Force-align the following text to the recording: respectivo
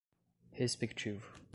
respectivo 0.59 1.27